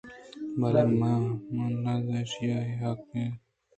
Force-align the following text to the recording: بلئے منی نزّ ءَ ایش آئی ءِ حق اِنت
بلئے 0.59 0.83
منی 0.99 1.65
نزّ 1.83 2.07
ءَ 2.11 2.17
ایش 2.17 2.31
آئی 2.41 2.71
ءِ 2.73 2.79
حق 2.81 3.01
اِنت 3.15 3.37